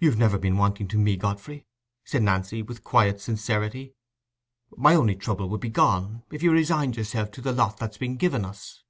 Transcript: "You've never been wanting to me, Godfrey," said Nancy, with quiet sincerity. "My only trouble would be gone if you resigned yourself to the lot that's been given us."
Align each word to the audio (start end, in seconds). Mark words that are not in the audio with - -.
"You've 0.00 0.18
never 0.18 0.36
been 0.36 0.56
wanting 0.56 0.88
to 0.88 0.98
me, 0.98 1.16
Godfrey," 1.16 1.64
said 2.04 2.24
Nancy, 2.24 2.60
with 2.60 2.82
quiet 2.82 3.20
sincerity. 3.20 3.94
"My 4.76 4.96
only 4.96 5.14
trouble 5.14 5.48
would 5.48 5.60
be 5.60 5.70
gone 5.70 6.24
if 6.32 6.42
you 6.42 6.50
resigned 6.50 6.96
yourself 6.96 7.30
to 7.30 7.40
the 7.40 7.52
lot 7.52 7.76
that's 7.76 7.96
been 7.98 8.16
given 8.16 8.44
us." 8.44 8.82